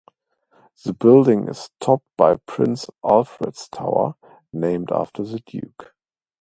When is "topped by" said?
1.79-2.37